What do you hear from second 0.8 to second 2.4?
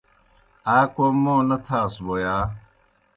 کوْم موں نہ تھاس بوْ یا؟